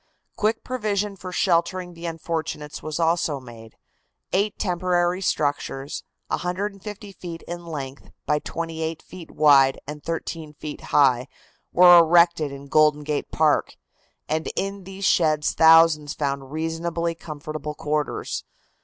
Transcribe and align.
Quick 0.35 0.63
provision 0.63 1.15
for 1.15 1.31
sheltering 1.31 1.93
the 1.93 2.07
unfortunates 2.07 2.81
was 2.81 2.99
also 2.99 3.39
made. 3.39 3.75
Eight 4.33 4.57
temporary 4.57 5.21
structures, 5.21 6.03
150 6.29 7.11
feet 7.11 7.43
in 7.43 7.67
length 7.67 8.09
by 8.25 8.39
28 8.39 8.99
feet 9.03 9.29
wide 9.29 9.79
and 9.85 10.03
13 10.03 10.53
feet 10.55 10.81
high, 10.85 11.27
were 11.71 11.99
erected 11.99 12.51
in 12.51 12.65
Golden 12.65 13.03
Gate 13.03 13.31
Park, 13.31 13.77
and 14.27 14.49
in 14.55 14.85
these 14.85 15.05
sheds 15.05 15.53
thousands 15.53 16.15
found 16.15 16.51
reasonably 16.51 17.13
comfortable 17.13 17.75
quarters. 17.75 18.43